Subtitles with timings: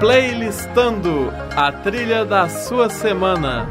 [0.00, 3.68] Playlistando a trilha da sua semana.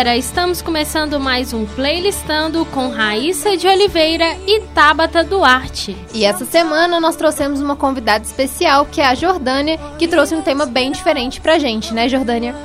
[0.00, 5.94] Galera, estamos começando mais um Playlistando com Raíssa de Oliveira e Tabata Duarte.
[6.14, 10.40] E essa semana nós trouxemos uma convidada especial, que é a Jordânia, que trouxe um
[10.40, 12.56] tema bem diferente pra gente, né, Jordânia?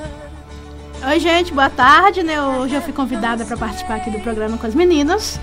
[1.05, 2.41] Oi, gente, boa tarde, né?
[2.41, 5.37] Hoje eu fui convidada para participar aqui do programa com as meninas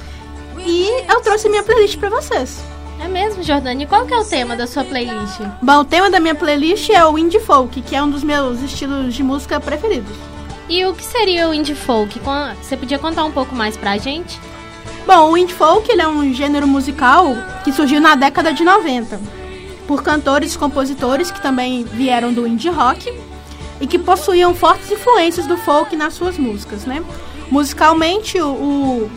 [0.65, 2.65] e eu trouxe minha playlist para vocês.
[3.05, 3.87] É mesmo, Jordânia?
[3.87, 5.41] Qual que é o tema da sua playlist?
[5.61, 8.63] Bom, o tema da minha playlist é o indie folk, que é um dos meus
[8.63, 10.33] estilos de música preferidos.
[10.69, 12.21] E o que seria o indie folk?
[12.61, 14.41] Você podia contar um pouco mais pra gente?
[15.07, 17.27] Bom, o indie folk é um gênero musical
[17.65, 19.21] que surgiu na década de 90
[19.87, 23.13] por cantores e compositores que também vieram do indie rock
[23.81, 27.03] e que possuíam fortes influências do folk nas suas músicas, né?
[27.51, 29.11] Musicalmente, o,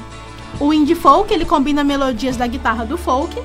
[0.60, 3.40] o indie folk ele combina melodias da guitarra do folk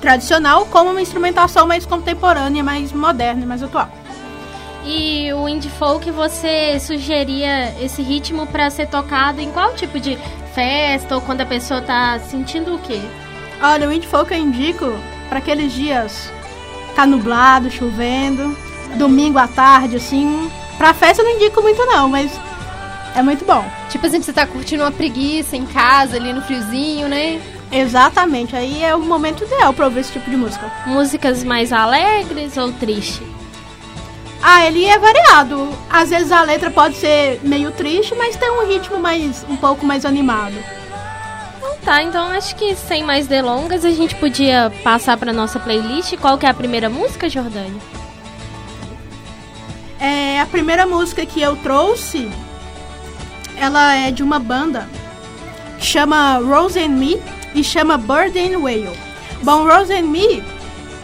[0.00, 3.88] tradicional com uma instrumentação mais contemporânea, mais moderna e mais atual.
[4.86, 10.16] E o indie folk, você sugeria esse ritmo para ser tocado em qual tipo de
[10.54, 13.00] festa ou quando a pessoa tá sentindo o quê?
[13.60, 14.96] Olha, o indie folk eu indico
[15.28, 16.32] para aqueles dias
[16.94, 18.56] tá nublado, chovendo,
[18.96, 20.48] domingo à tarde, assim.
[20.78, 22.38] Pra festa eu não indico muito não, mas
[23.16, 23.64] é muito bom.
[23.90, 27.40] Tipo assim, você tá curtindo uma preguiça em casa, ali no friozinho, né?
[27.72, 30.70] Exatamente, aí é o momento ideal pra ouvir esse tipo de música.
[30.86, 33.35] Músicas mais alegres ou tristes?
[34.42, 35.68] Ah, ele é variado.
[35.90, 39.84] Às vezes a letra pode ser meio triste, mas tem um ritmo mais um pouco
[39.84, 40.54] mais animado.
[41.58, 46.16] Então tá, então acho que sem mais delongas a gente podia passar para nossa playlist.
[46.16, 47.80] Qual que é a primeira música, Jordânia?
[49.98, 52.30] É, a primeira música que eu trouxe,
[53.56, 54.88] ela é de uma banda
[55.78, 57.20] que chama Rose and Me
[57.54, 58.96] e chama Bird and Whale.
[59.42, 60.42] Bom, Rose and Me,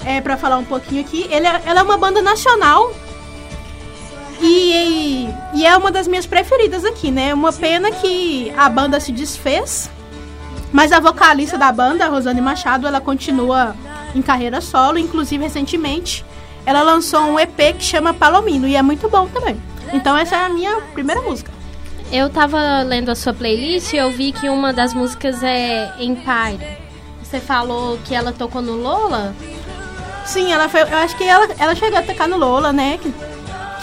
[0.04, 2.92] é, para falar um pouquinho aqui, ele é, ela é uma banda nacional
[4.46, 7.32] e, e, é uma das minhas preferidas aqui, né?
[7.32, 9.90] Uma pena que a banda se desfez.
[10.72, 13.76] Mas a vocalista da banda, a Rosane Machado, ela continua
[14.14, 14.98] em carreira solo.
[14.98, 16.24] Inclusive, recentemente,
[16.64, 18.66] ela lançou um EP que chama Palomino.
[18.66, 19.60] E é muito bom também.
[19.92, 21.52] Então, essa é a minha primeira música.
[22.10, 26.78] Eu tava lendo a sua playlist e eu vi que uma das músicas é Empire.
[27.22, 29.34] Você falou que ela tocou no Lola?
[30.26, 30.82] Sim, ela foi.
[30.82, 32.98] Eu acho que ela, ela chegou a tocar no Lola, né?
[32.98, 33.12] que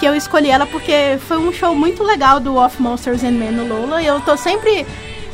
[0.06, 3.68] eu escolhi ela porque foi um show muito legal do Of Monsters and Men no
[3.68, 4.86] Lola e eu tô sempre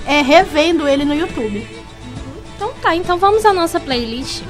[0.06, 1.68] é, revendo ele no YouTube.
[2.56, 4.42] Então tá, então vamos à nossa playlist.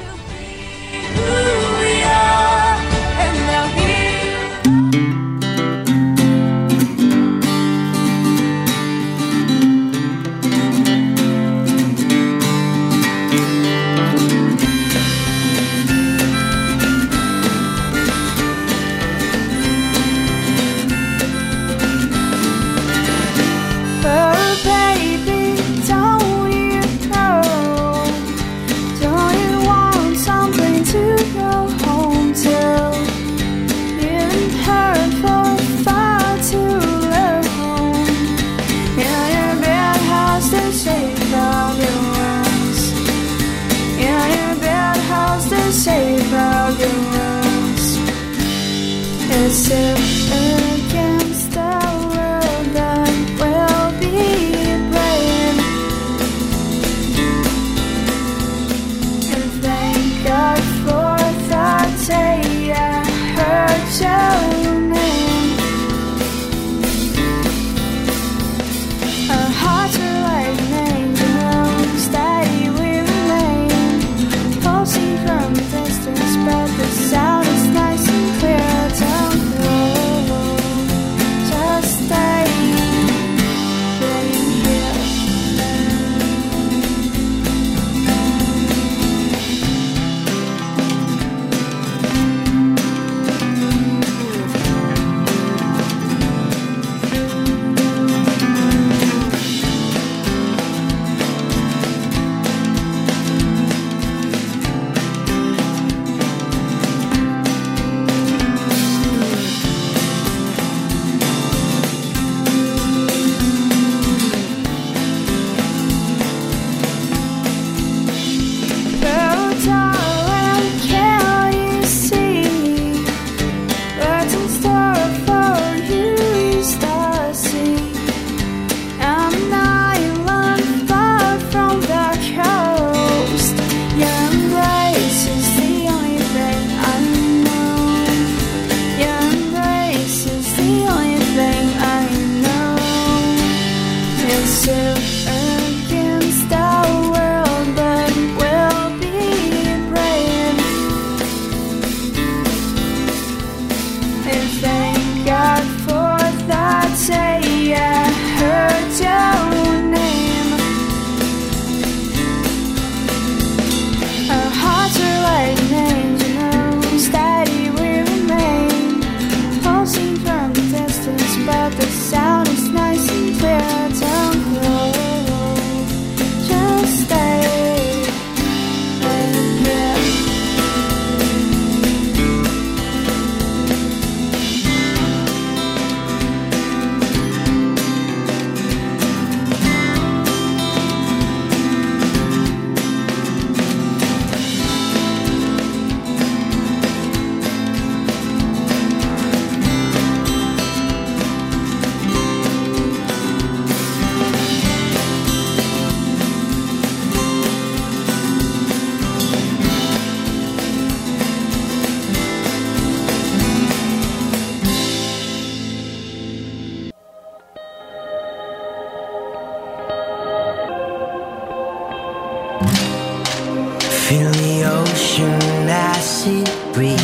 [224.07, 227.00] Feel the ocean as acid breeze,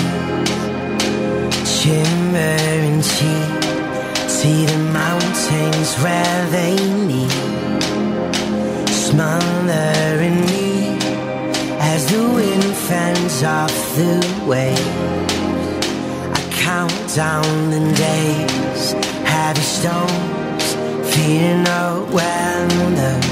[1.67, 3.63] shimmering cheek.
[4.29, 6.75] See the mountains where they
[7.09, 7.31] meet,
[8.89, 10.97] smothering me
[11.79, 15.33] as the wind fans off the waves.
[16.37, 18.93] I count down the days,
[19.25, 20.65] heavy stones,
[21.13, 23.30] feeling no wonder.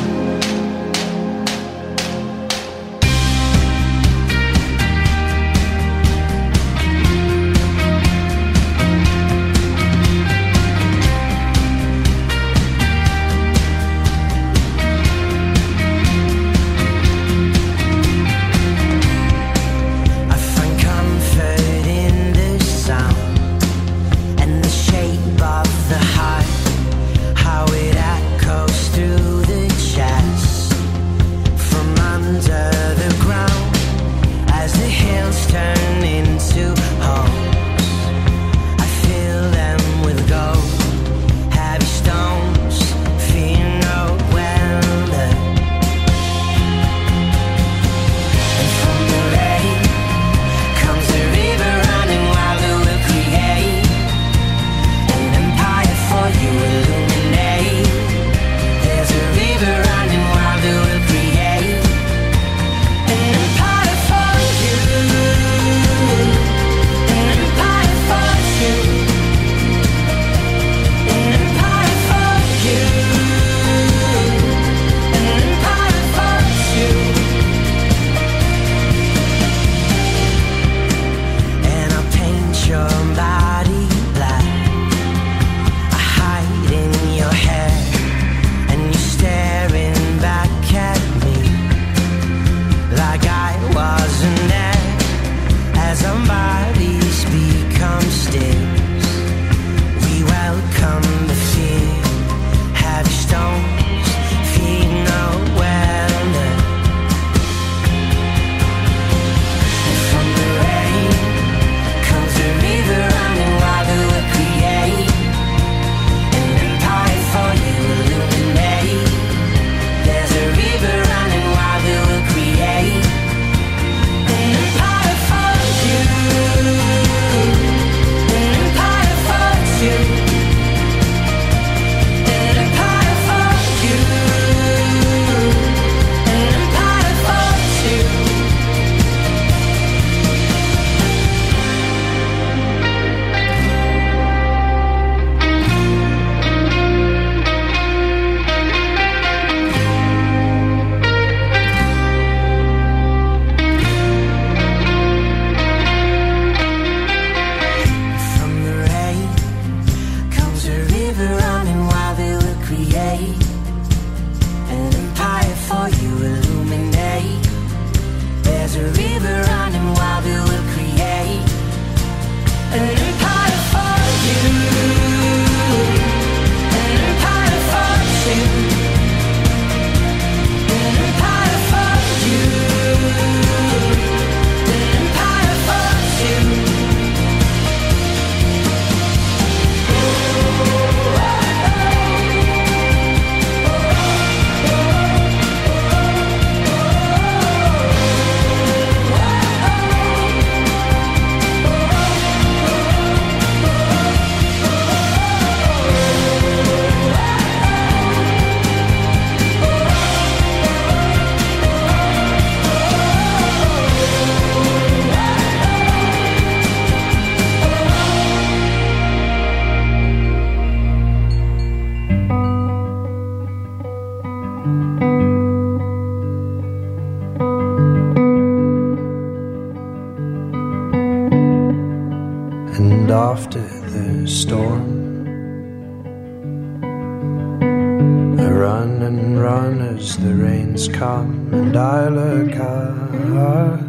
[240.99, 243.79] Come, and I look up.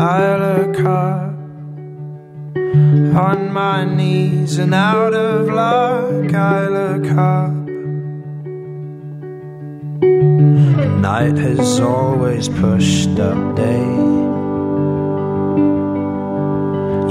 [0.00, 1.30] I look up
[3.26, 6.34] on my knees and out of luck.
[6.34, 7.52] I look up.
[11.10, 13.90] Night has always pushed up day.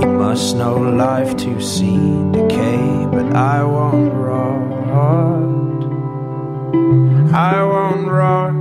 [0.02, 2.02] You must know life to see
[2.34, 5.39] decay, but I won't rot.
[7.32, 8.54] I won't rot.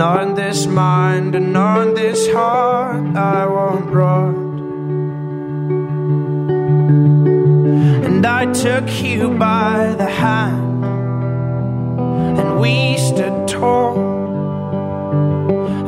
[0.00, 3.16] Not in this mind and not in this heart.
[3.16, 4.34] I won't rot.
[8.04, 10.84] And I took you by the hand,
[12.38, 13.98] and we stood tall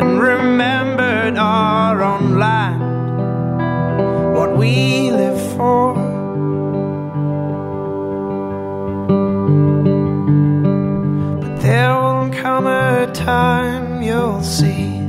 [0.01, 2.81] and remembered our own land
[4.35, 5.86] what we live for.
[13.17, 15.01] Time you'll see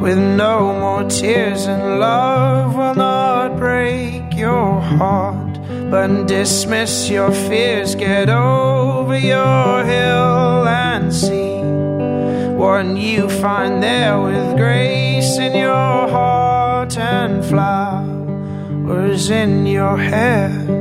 [0.00, 5.58] with no more tears, and love will not break your heart,
[5.90, 7.94] but dismiss your fears.
[7.94, 11.60] Get over your hill and see
[12.56, 20.79] what you find there with grace in your heart and flowers in your hair.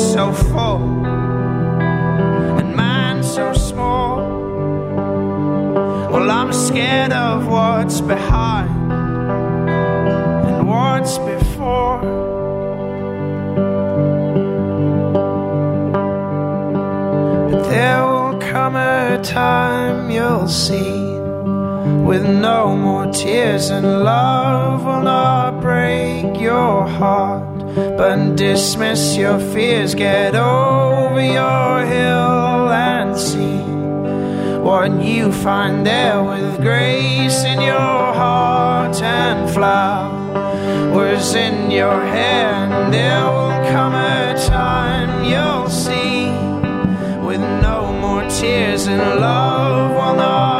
[0.00, 1.04] So full
[2.58, 4.16] and mine so small.
[6.10, 8.92] Well, I'm scared of what's behind
[10.48, 12.00] and what's before.
[17.50, 21.18] But there will come a time you'll see
[22.08, 27.44] with no more tears, and love will not break your heart,
[27.96, 29.94] but dismiss your fears.
[29.94, 33.58] Get over your hill and see
[34.60, 42.92] what you find there with grace in your heart and flowers in your hand.
[42.92, 46.30] There will come a time you'll see
[47.26, 50.59] with no more tears, and love will not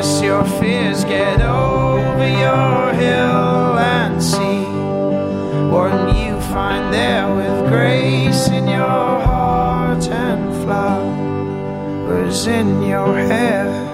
[0.00, 1.04] dismiss your fears.
[1.04, 4.64] Get over your hill and see
[5.70, 13.89] what you find there with grace in your heart and flowers in your hair.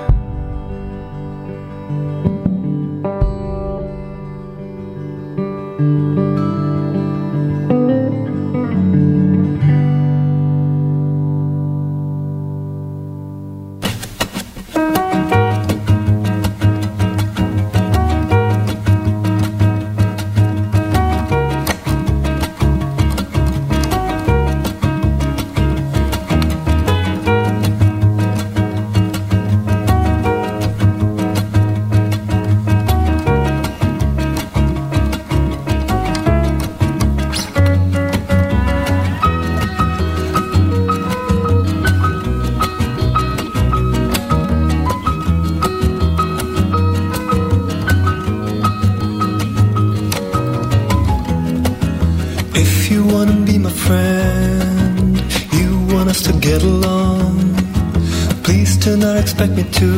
[59.27, 59.91] Expect me to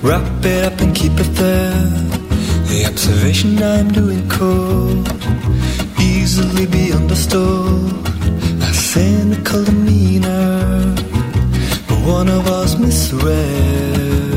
[0.00, 1.90] wrap it up and keep it there.
[2.70, 5.08] The observation I'm doing could
[6.00, 7.90] easily be understood.
[8.62, 10.94] A cynical demeanor,
[11.88, 14.29] but one of us misread.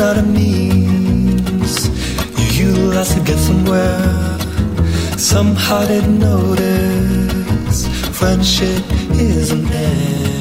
[0.00, 1.88] not a means
[2.56, 4.38] you utilize to get somewhere.
[5.18, 7.86] Somehow didn't notice
[8.18, 10.39] friendship is an end.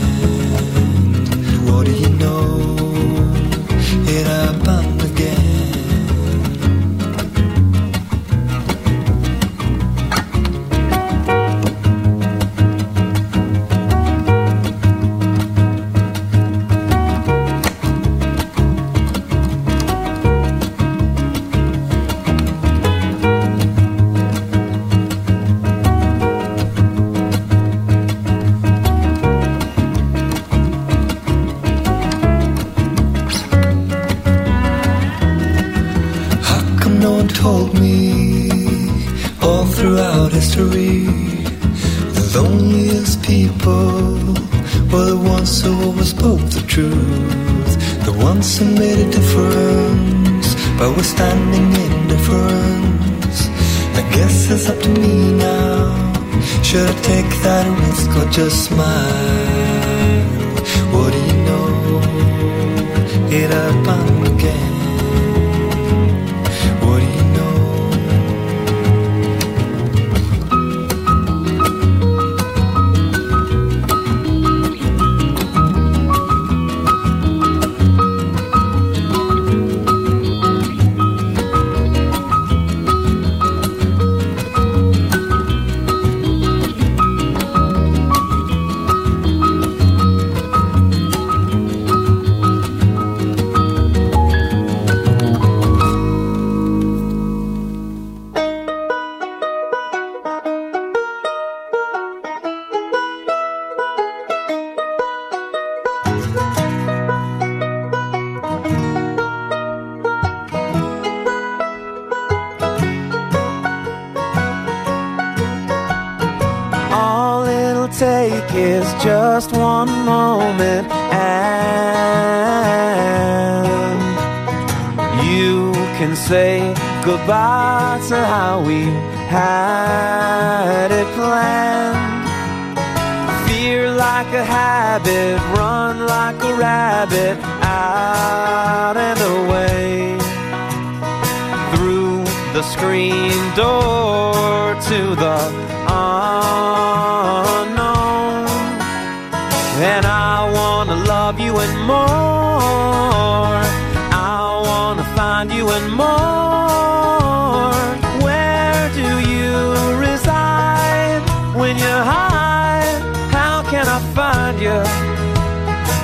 [164.62, 164.84] you.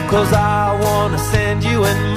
[0.09, 2.14] Cause I wanna send you in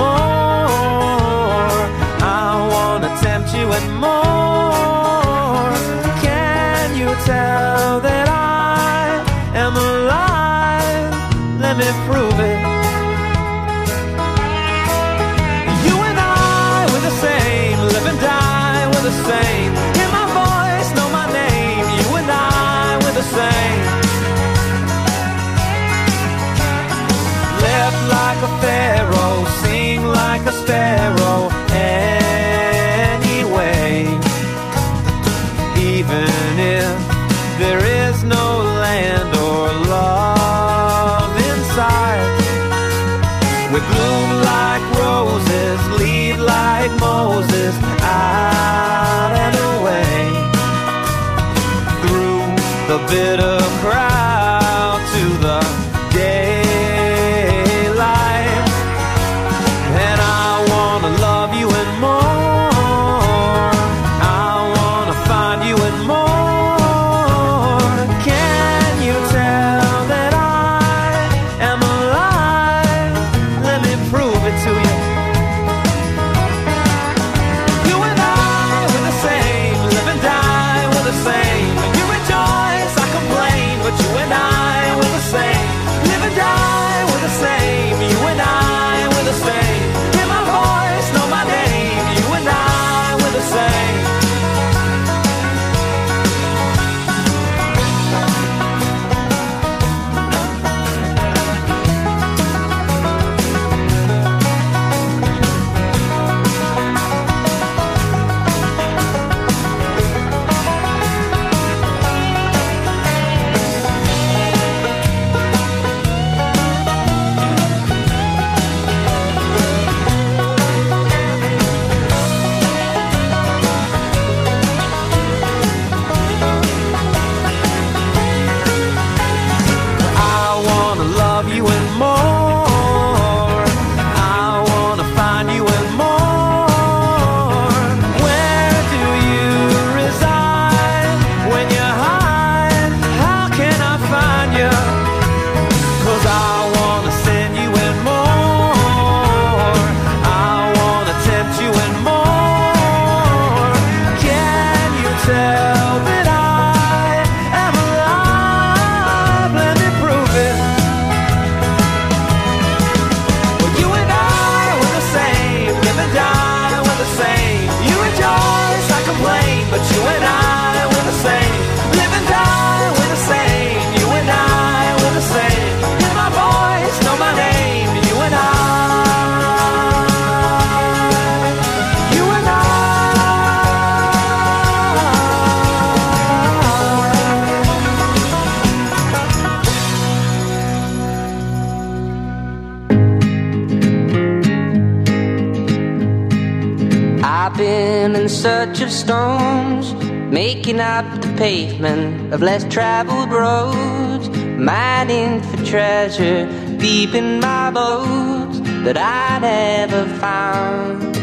[200.31, 206.47] making up the pavement of less traveled roads, mining for treasure
[206.79, 211.17] deep in my bones that I never found.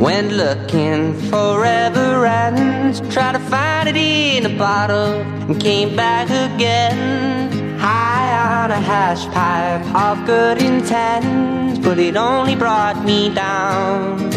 [0.00, 7.78] Went looking forever and tried to find it in a bottle and came back again.
[7.78, 14.31] High on a hash pipe of good intent, but it only brought me down.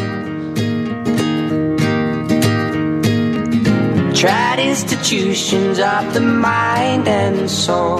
[4.26, 8.00] Tried institutions of the mind and soul.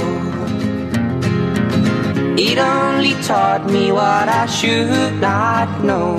[2.36, 6.18] It only taught me what I should not know.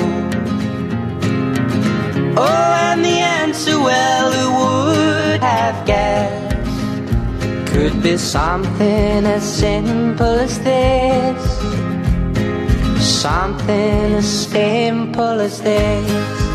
[2.38, 7.72] Oh, and the answer, well, who would have guessed?
[7.72, 11.42] Could be something as simple as this.
[13.04, 16.45] Something as simple as this.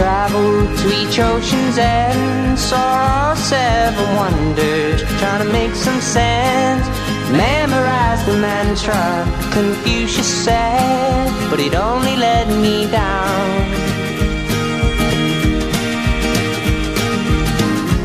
[0.00, 6.86] Traveled to each ocean's end, saw seven wonders, trying to make some sense.
[7.30, 13.50] Memorized the mantra Confucius said, but it only let me down.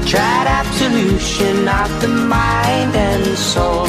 [0.05, 3.87] Tried absolution of the mind and soul.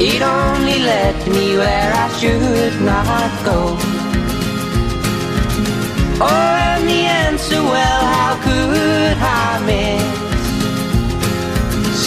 [0.00, 3.99] It only led me where I should not go.
[6.22, 10.04] Oh, and the answer, well, how could I miss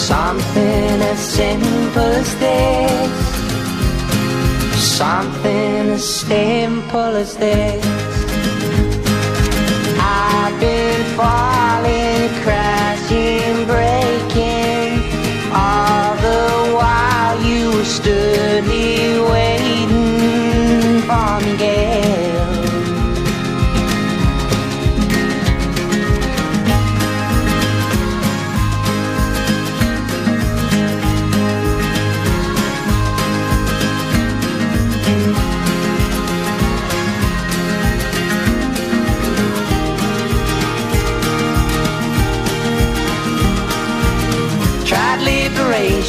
[0.06, 3.10] something as simple as this?
[4.96, 7.84] Something as simple as this.
[9.98, 15.02] I've been falling, crashing, breaking,
[15.52, 16.44] all the
[16.78, 22.23] while you stood here waiting for me.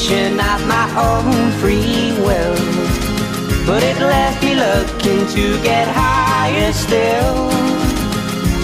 [0.06, 2.56] Liberation of my own free will.
[3.66, 7.50] But it left me looking to get higher still.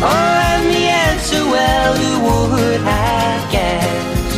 [0.03, 2.11] Oh, and the answer, well, who
[2.53, 4.35] would have guessed?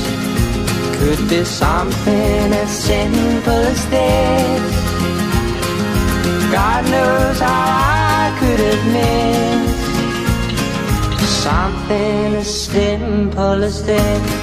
[0.99, 4.61] Could be something as simple as this.
[6.51, 7.65] God knows how
[8.21, 9.73] I could have missed
[11.41, 14.42] something as simple as this.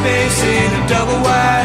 [0.00, 1.59] Space in a double wide.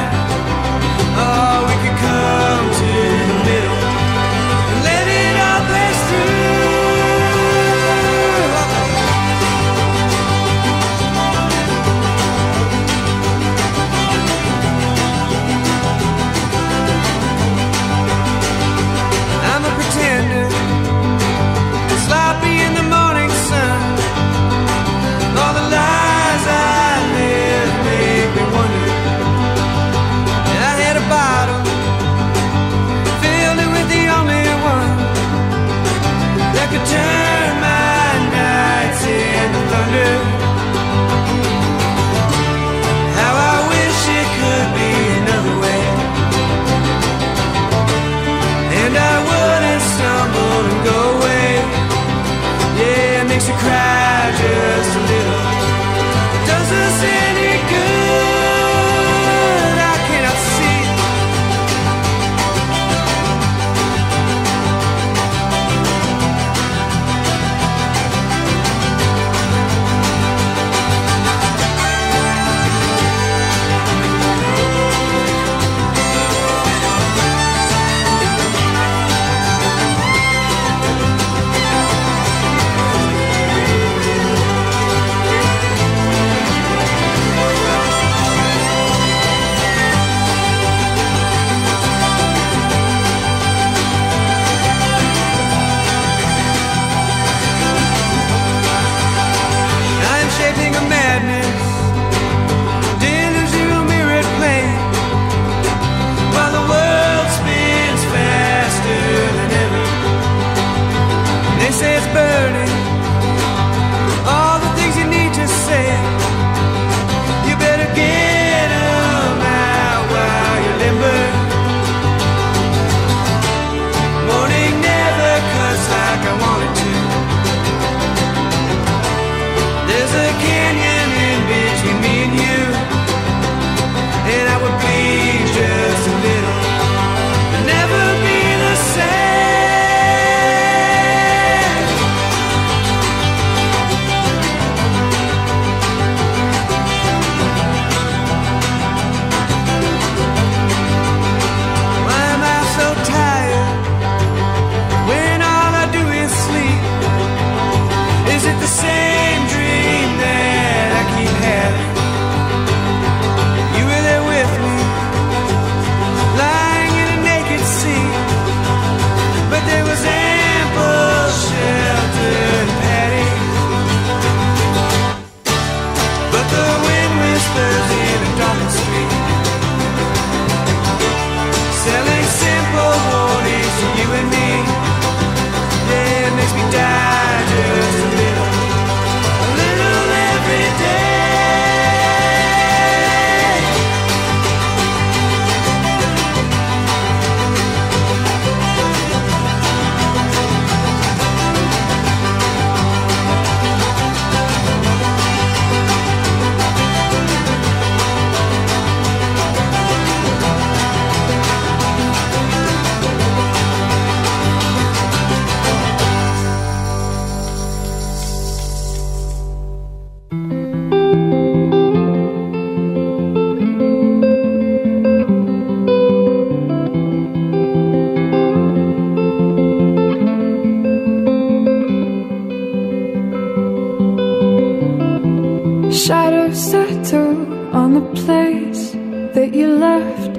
[237.75, 238.91] On the place
[239.35, 240.33] that you left.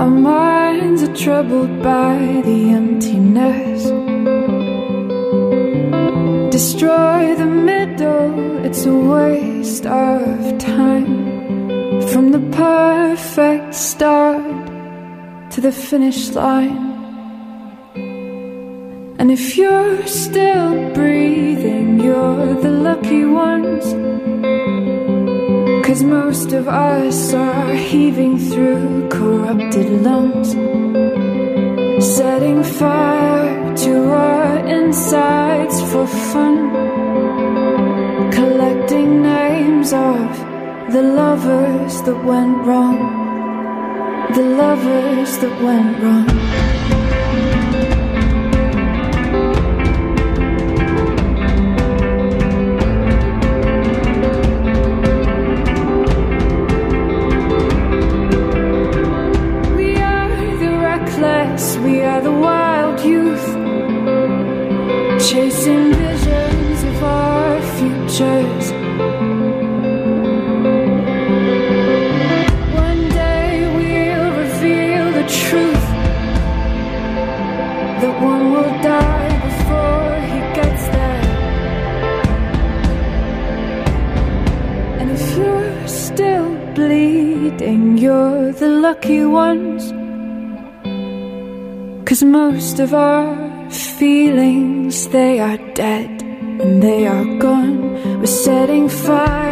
[0.00, 2.16] Our minds are troubled by
[2.48, 3.82] the emptiness.
[6.50, 11.20] Destroy the middle, it's a waste of time.
[12.10, 14.66] From the perfect start
[15.52, 16.88] to the finish line.
[19.18, 23.84] And if you're still breathing, you're the lucky ones.
[25.92, 30.52] Cause most of us are heaving through corrupted lungs.
[32.16, 36.70] Setting fire to our insides for fun.
[38.32, 40.28] Collecting names of
[40.94, 42.98] the lovers that went wrong.
[44.32, 47.01] The lovers that went wrong.
[68.12, 68.72] Futures.
[72.86, 75.86] One day we'll reveal the truth
[78.00, 81.22] that one will die before he gets there.
[85.00, 89.92] And if you're still bleeding, you're the lucky ones.
[92.06, 96.22] Cause most of our feelings, they are dead
[96.60, 97.91] and they are gone.
[98.22, 99.51] We're setting fire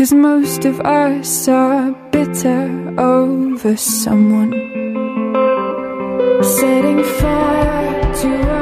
[0.00, 4.50] Cause most of us are bitter over someone.
[6.42, 8.59] Setting fire to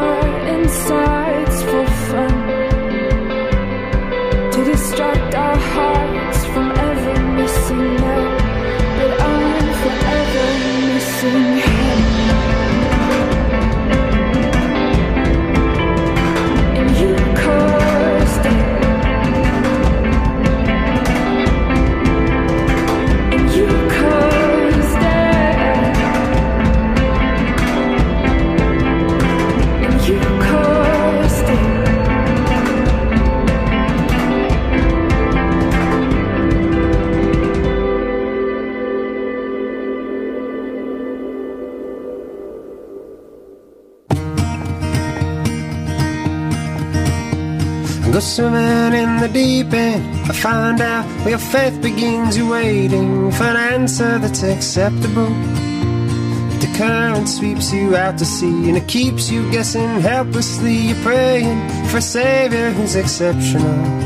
[48.21, 50.05] Swimming in the deep end.
[50.29, 52.37] I find out where your faith begins.
[52.37, 55.29] You're waiting for an answer that's acceptable.
[55.29, 60.75] But the current sweeps you out to sea and it keeps you guessing helplessly.
[60.89, 64.01] You're praying for a savior who's exceptional.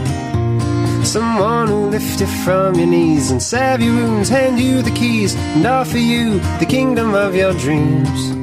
[1.04, 5.34] Someone who lift you from your knees and salve your wounds, hand you the keys,
[5.36, 8.41] and offer you the kingdom of your dreams.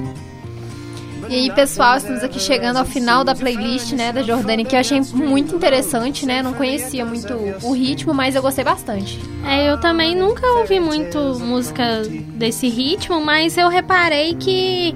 [1.29, 4.79] E aí, pessoal, estamos aqui chegando ao final da playlist, né, da Jordânia, que eu
[4.79, 6.41] achei muito interessante, né?
[6.41, 9.19] Não conhecia muito o ritmo, mas eu gostei bastante.
[9.45, 12.01] É, eu também nunca ouvi muito música
[12.33, 14.95] desse ritmo, mas eu reparei que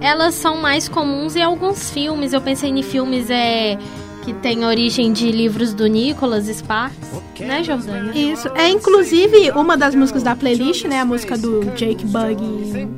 [0.00, 2.32] elas são mais comuns em alguns filmes.
[2.32, 3.76] Eu pensei em filmes é,
[4.22, 6.96] que tem origem de livros do Nicholas Sparks,
[7.40, 8.12] né, Jordânia?
[8.14, 8.48] Isso.
[8.54, 11.00] É inclusive uma das músicas da playlist, né?
[11.00, 12.88] A música do Jake Bug,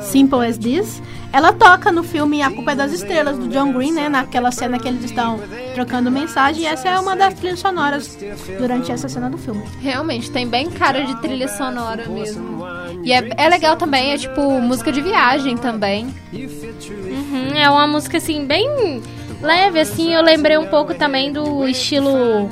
[0.00, 1.02] Simple as This.
[1.30, 4.08] Ela toca no filme A Culpa é das Estrelas, do John Green, né?
[4.08, 5.38] Naquela cena que eles estão
[5.74, 6.62] trocando mensagem.
[6.62, 8.16] E essa é uma das trilhas sonoras
[8.58, 9.62] durante essa cena do filme.
[9.80, 12.64] Realmente, tem bem cara de trilha sonora mesmo.
[13.04, 16.14] E é, é legal também, é tipo música de viagem também.
[16.32, 19.02] Uhum, é uma música assim, bem
[19.40, 20.14] leve, assim.
[20.14, 22.48] Eu lembrei um pouco também do estilo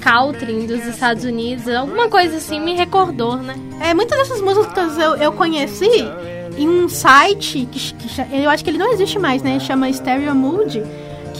[0.00, 1.68] country dos Estados Unidos.
[1.68, 3.54] Alguma coisa assim me recordou, né?
[3.80, 6.04] É, muitas dessas músicas eu, eu conheci
[6.56, 9.58] em um site que, que eu acho que ele não existe mais, né?
[9.60, 10.82] Chama Stereo Mood.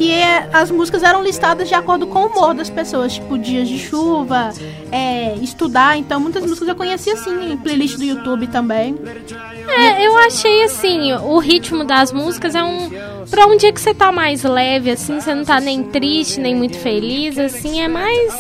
[0.01, 3.69] Que é, as músicas eram listadas de acordo com o humor das pessoas, tipo dias
[3.69, 4.49] de chuva,
[4.91, 5.99] é, estudar.
[5.99, 8.97] Então, muitas músicas eu conheci assim, em playlist do YouTube também.
[9.69, 12.89] É, eu achei assim, o ritmo das músicas é um.
[13.29, 16.55] Pra um dia que você tá mais leve, assim, você não tá nem triste, nem
[16.55, 18.35] muito feliz, assim, é mais.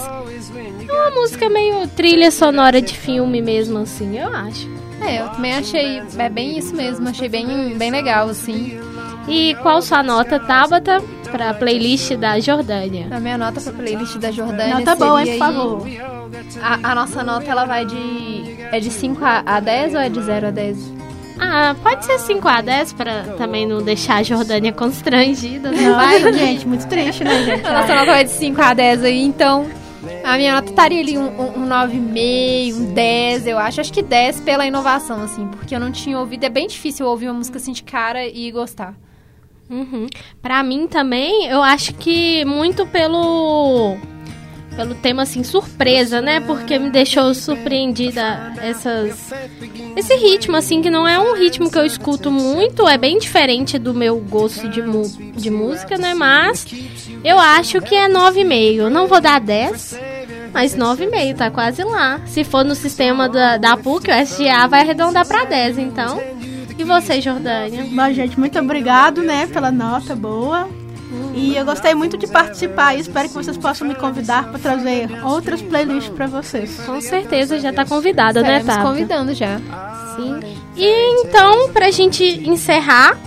[0.88, 4.66] É uma música meio trilha sonora de filme mesmo, assim, eu acho.
[5.02, 8.80] É, eu também achei, é bem isso mesmo, achei bem, bem legal, assim.
[9.28, 13.08] E qual sua nota, Tabata, pra playlist da Jordânia?
[13.10, 15.86] A minha nota pra playlist da Jordânia Nota boa, hein, por favor.
[16.62, 18.58] A, a nossa nota, ela vai de...
[18.72, 20.92] É de 5 a, a 10 ou é de 0 a 10?
[21.38, 25.90] Ah, pode ser 5 a 10 pra também não deixar a Jordânia constrangida, né?
[25.90, 27.66] Vai, gente, muito triste, né, gente?
[27.66, 29.66] A nossa nota vai de 5 a 10 aí, então...
[30.24, 33.80] A minha nota estaria ali um, um, um 9,5, um 10, eu acho.
[33.80, 36.44] Acho que 10 pela inovação, assim, porque eu não tinha ouvido.
[36.44, 38.94] É bem difícil ouvir uma música assim de cara e gostar.
[39.70, 40.08] Uhum.
[40.42, 43.96] Pra mim também, eu acho que muito pelo
[44.74, 46.40] pelo tema assim surpresa, né?
[46.40, 49.32] Porque me deixou surpreendida essas
[49.96, 53.78] esse ritmo assim que não é um ritmo que eu escuto muito, é bem diferente
[53.78, 55.02] do meu gosto de, mu
[55.36, 56.14] de música, né?
[56.14, 56.66] Mas
[57.22, 58.88] eu acho que é 9,5.
[58.88, 59.98] Não vou dar 10,
[60.52, 62.20] mas 9,5 tá quase lá.
[62.26, 66.39] Se for no sistema da, da PUC, o SGA vai arredondar pra 10, então.
[66.80, 67.84] E você, Jordânia?
[67.90, 70.66] Bom, gente, muito obrigado, né, pela nota boa.
[71.34, 75.10] E eu gostei muito de participar e espero que vocês possam me convidar para trazer
[75.22, 76.80] outras playlists para vocês.
[76.86, 78.82] Com certeza já tá convidada, né, Tata?
[78.82, 79.58] convidando já.
[80.16, 80.40] Sim.
[80.74, 83.18] E então, pra gente encerrar,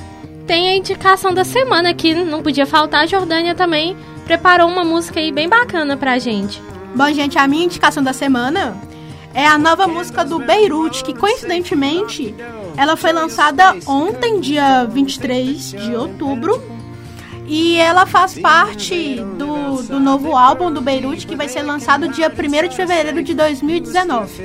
[0.47, 3.03] tem a indicação da semana que não podia faltar.
[3.03, 3.95] A Jordânia também
[4.25, 6.59] preparou uma música aí bem bacana pra gente.
[6.95, 8.75] Bom, gente, a minha indicação da semana
[9.33, 12.35] é a nova música do Beirute, que coincidentemente
[12.77, 16.61] ela foi lançada ontem, dia 23 de outubro.
[17.45, 22.31] E ela faz parte do, do novo álbum do Beirute, que vai ser lançado dia
[22.31, 24.43] 1 de fevereiro de 2019.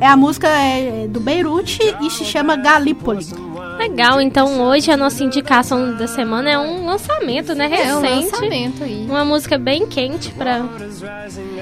[0.00, 3.26] É a música é, do Beirute e se chama Galípoli.
[3.78, 7.70] Legal, então hoje a nossa indicação da semana é um lançamento, né?
[7.72, 8.32] É um Recente.
[8.32, 9.06] lançamento aí.
[9.08, 10.64] Uma música bem quente pra.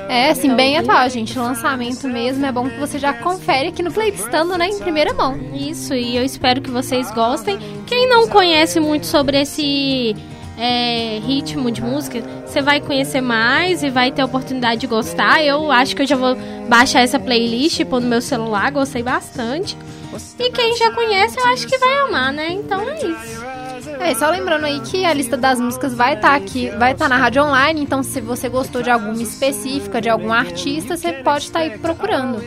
[0.09, 1.39] É, assim, bem atual, gente.
[1.39, 2.45] Lançamento mesmo.
[2.47, 4.67] É bom que você já confere aqui no playlistando, né?
[4.69, 5.39] Em primeira mão.
[5.55, 7.59] Isso, e eu espero que vocês gostem.
[7.87, 10.17] Quem não conhece muito sobre esse
[10.57, 15.43] é, ritmo de música, você vai conhecer mais e vai ter a oportunidade de gostar.
[15.43, 16.37] Eu acho que eu já vou
[16.69, 19.77] baixar essa playlist e pôr no meu celular, gostei bastante.
[20.39, 22.53] E quem já conhece, eu acho que vai amar, né?
[22.53, 23.45] Então é isso.
[24.01, 27.17] É, só lembrando aí que a lista das músicas vai estar aqui, vai estar na
[27.17, 31.61] rádio online, então se você gostou de alguma específica, de algum artista, você pode estar
[31.61, 32.43] aí procurando.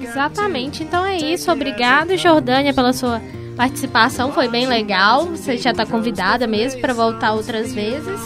[0.00, 0.82] Exatamente.
[0.82, 1.50] Então é isso.
[1.50, 3.20] Obrigada, Jordânia, pela sua
[3.56, 4.32] participação.
[4.32, 5.26] Foi bem legal.
[5.26, 8.20] Você já está convidada mesmo para voltar outras vezes.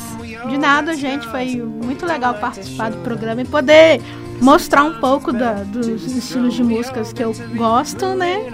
[0.48, 1.26] De nada, gente.
[1.28, 4.00] Foi muito legal participar do programa e poder
[4.40, 8.52] mostrar um pouco da- dos estilos de músicas que eu gosto, né?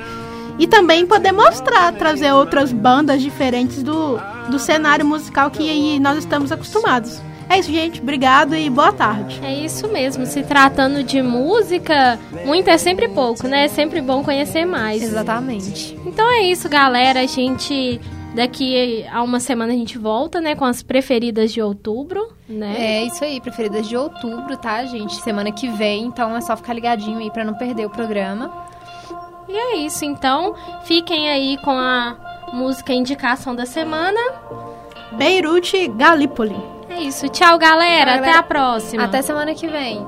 [0.59, 4.19] E também poder mostrar, trazer outras bandas diferentes do,
[4.49, 7.21] do cenário musical que nós estamos acostumados.
[7.49, 8.01] É isso, gente.
[8.01, 9.41] Obrigado e boa tarde.
[9.45, 10.27] É isso mesmo.
[10.27, 13.65] Se tratando de música, muito é sempre pouco, né?
[13.65, 15.03] É sempre bom conhecer mais.
[15.03, 15.99] Exatamente.
[16.07, 17.21] Então é isso, galera.
[17.21, 18.01] A gente.
[18.35, 20.57] Daqui a uma semana a gente volta, né?
[20.57, 22.75] Com as preferidas de outubro, né?
[22.77, 25.15] É isso aí, preferidas de outubro, tá, gente?
[25.23, 28.53] Semana que vem, então é só ficar ligadinho aí pra não perder o programa.
[29.49, 30.53] E é isso, então.
[30.83, 32.17] Fiquem aí com a
[32.53, 34.19] música indicação da semana.
[35.13, 36.74] Beirute Galípoli.
[36.97, 37.29] É isso.
[37.29, 38.13] Tchau, galera.
[38.13, 38.39] Tchau, Até galera.
[38.39, 39.05] a próxima.
[39.05, 40.07] Até semana que vem.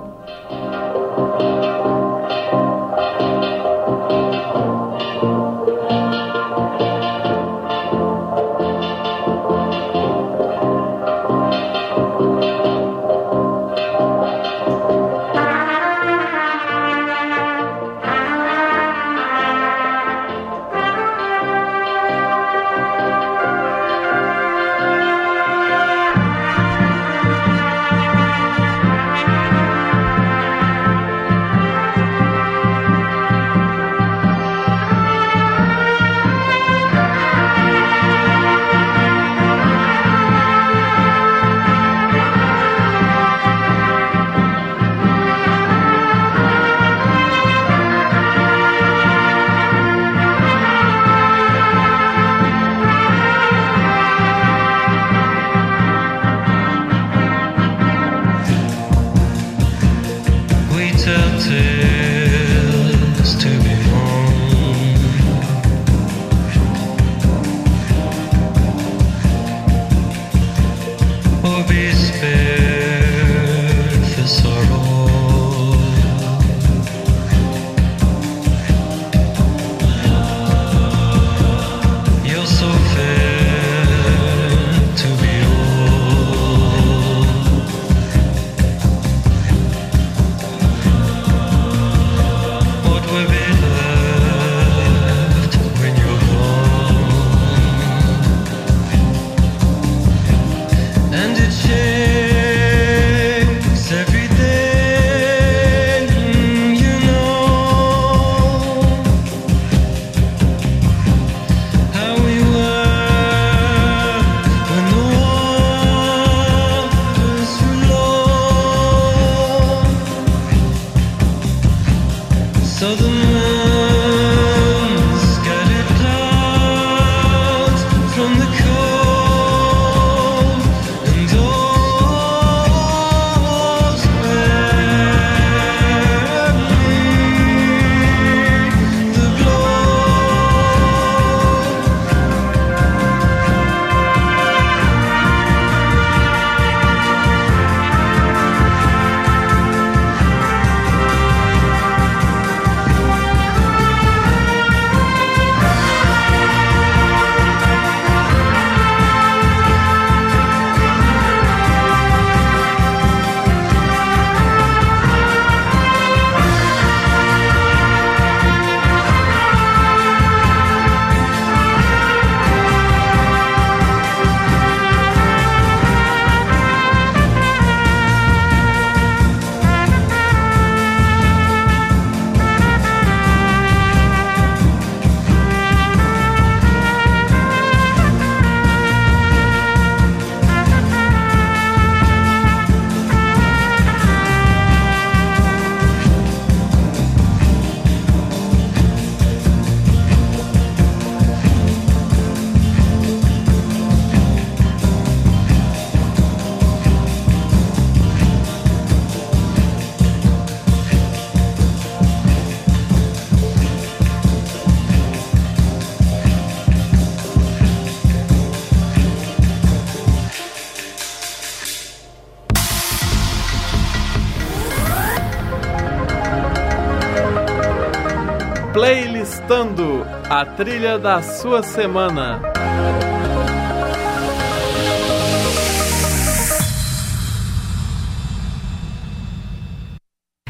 [230.39, 232.43] A trilha da sua semana.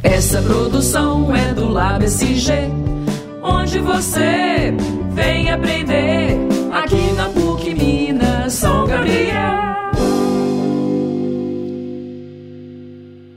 [0.03, 2.53] Essa produção é do Lab SG,
[3.41, 4.75] onde você